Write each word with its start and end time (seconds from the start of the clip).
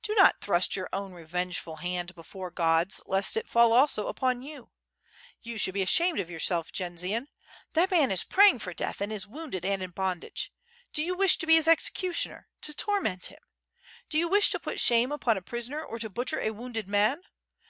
Do 0.00 0.14
not 0.14 0.40
thrust 0.40 0.74
your 0.74 0.88
own 0.90 1.12
revengeful 1.12 1.76
hand 1.82 2.14
before 2.14 2.50
God's 2.50 3.02
lest 3.04 3.36
it 3.36 3.46
fall 3.46 3.74
also 3.74 4.06
upon 4.06 4.40
you. 4.40 4.70
You 5.42 5.58
should 5.58 5.74
be 5.74 5.82
ashamed 5.82 6.18
of 6.18 6.30
yourself, 6.30 6.72
Jendzian! 6.72 7.28
That 7.74 7.90
man 7.90 8.10
is 8.10 8.24
praying 8.24 8.60
for 8.60 8.72
death 8.72 9.02
and 9.02 9.12
is 9.12 9.26
wounded 9.26 9.66
and 9.66 9.82
in 9.82 9.90
bondage. 9.90 10.50
Do 10.94 11.02
you 11.04 11.14
wish 11.14 11.36
to 11.36 11.46
be 11.46 11.56
his 11.56 11.66
execu 11.66 12.08
tioner, 12.08 12.44
to 12.62 12.72
torment 12.72 13.26
him? 13.26 13.40
do 14.08 14.16
you 14.16 14.28
wish 14.28 14.48
to 14.48 14.58
put 14.58 14.80
shame 14.80 15.12
upon 15.12 15.36
a 15.36 15.42
prisoner, 15.42 15.84
or 15.84 15.98
to 15.98 16.08
butcher 16.08 16.40
a 16.40 16.52
wounded 16.52 16.88
man? 16.88 17.20